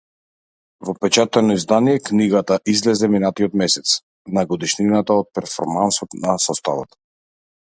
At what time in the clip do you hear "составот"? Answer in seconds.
6.49-7.01